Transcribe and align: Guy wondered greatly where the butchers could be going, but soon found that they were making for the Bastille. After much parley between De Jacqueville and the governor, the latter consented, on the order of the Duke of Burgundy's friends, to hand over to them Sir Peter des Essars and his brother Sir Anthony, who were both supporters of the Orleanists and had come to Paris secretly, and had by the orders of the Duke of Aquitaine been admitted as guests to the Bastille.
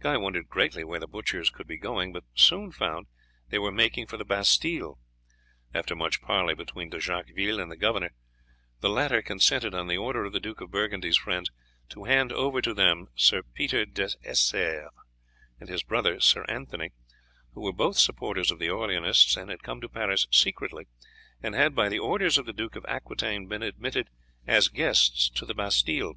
Guy 0.00 0.16
wondered 0.16 0.48
greatly 0.48 0.82
where 0.82 0.98
the 0.98 1.06
butchers 1.06 1.48
could 1.48 1.68
be 1.68 1.76
going, 1.78 2.12
but 2.12 2.24
soon 2.34 2.72
found 2.72 3.06
that 3.06 3.50
they 3.50 3.58
were 3.60 3.70
making 3.70 4.08
for 4.08 4.16
the 4.16 4.24
Bastille. 4.24 4.98
After 5.72 5.94
much 5.94 6.20
parley 6.20 6.56
between 6.56 6.90
De 6.90 6.98
Jacqueville 6.98 7.60
and 7.60 7.70
the 7.70 7.76
governor, 7.76 8.10
the 8.80 8.88
latter 8.88 9.22
consented, 9.22 9.72
on 9.72 9.86
the 9.86 9.96
order 9.96 10.24
of 10.24 10.32
the 10.32 10.40
Duke 10.40 10.60
of 10.60 10.72
Burgundy's 10.72 11.16
friends, 11.18 11.52
to 11.90 12.02
hand 12.02 12.32
over 12.32 12.60
to 12.60 12.74
them 12.74 13.10
Sir 13.14 13.44
Peter 13.44 13.86
des 13.86 14.08
Essars 14.24 14.88
and 15.60 15.68
his 15.68 15.84
brother 15.84 16.18
Sir 16.18 16.44
Anthony, 16.48 16.90
who 17.54 17.60
were 17.60 17.72
both 17.72 17.96
supporters 17.96 18.50
of 18.50 18.58
the 18.58 18.70
Orleanists 18.70 19.36
and 19.36 19.50
had 19.50 19.62
come 19.62 19.80
to 19.82 19.88
Paris 19.88 20.26
secretly, 20.32 20.88
and 21.44 21.54
had 21.54 21.76
by 21.76 21.88
the 21.88 22.00
orders 22.00 22.38
of 22.38 22.46
the 22.46 22.52
Duke 22.52 22.74
of 22.74 22.84
Aquitaine 22.86 23.46
been 23.46 23.62
admitted 23.62 24.10
as 24.48 24.66
guests 24.66 25.28
to 25.30 25.46
the 25.46 25.54
Bastille. 25.54 26.14